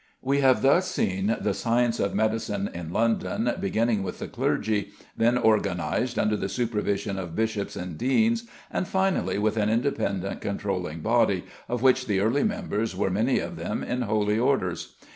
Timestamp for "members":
12.43-12.95